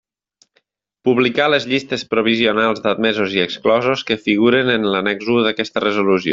[1.09, 6.29] Publicar les llistes provisionals d'admesos i exclosos que figuren en l'annex u d'aquesta resolució.